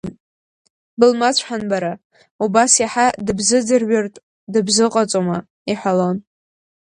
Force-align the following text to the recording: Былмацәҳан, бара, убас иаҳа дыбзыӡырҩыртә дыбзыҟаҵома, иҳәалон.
Былмацәҳан, 0.99 1.61
бара, 1.69 1.93
убас 2.43 2.73
иаҳа 2.83 3.05
дыбзыӡырҩыртә 3.25 4.19
дыбзыҟаҵома, 4.53 5.37
иҳәалон. 5.71 6.17